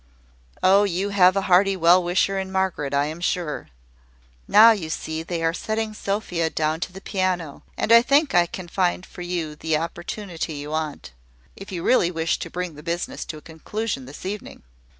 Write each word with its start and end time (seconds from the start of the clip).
Oh, 0.63 0.83
you 0.83 1.09
have 1.09 1.35
a 1.35 1.43
hearty 1.43 1.77
well 1.77 2.03
wisher 2.03 2.39
in 2.39 2.51
Margaret, 2.51 2.91
I 2.91 3.05
am 3.05 3.21
sure! 3.21 3.67
Now, 4.47 4.71
you 4.71 4.89
see 4.89 5.21
they 5.21 5.43
are 5.43 5.53
setting 5.53 5.93
Sophia 5.93 6.49
down 6.49 6.79
to 6.79 6.91
the 6.91 7.01
piano; 7.01 7.61
and 7.77 7.91
I 7.91 8.01
think 8.01 8.33
I 8.33 8.47
can 8.47 8.67
find 8.67 9.05
for 9.05 9.21
you 9.21 9.55
the 9.55 9.77
opportunity 9.77 10.53
you 10.55 10.71
want, 10.71 11.11
if 11.55 11.71
you 11.71 11.83
really 11.83 12.09
wish 12.09 12.39
to 12.39 12.49
bring 12.49 12.73
the 12.73 12.81
business 12.81 13.23
to 13.25 13.37
a 13.37 13.41
conclusion 13.41 14.05
this 14.05 14.25
evening. 14.25 14.63